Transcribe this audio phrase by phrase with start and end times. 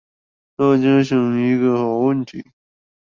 [0.55, 2.43] 大家想一個好問題